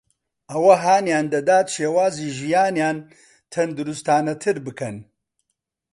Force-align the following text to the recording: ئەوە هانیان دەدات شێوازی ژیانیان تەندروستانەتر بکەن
ئەوە 0.51 0.73
هانیان 0.85 1.25
دەدات 1.33 1.67
شێوازی 1.75 2.33
ژیانیان 2.37 2.97
تەندروستانەتر 3.53 4.55
بکەن 4.65 4.95